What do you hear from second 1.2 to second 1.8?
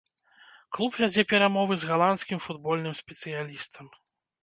перамовы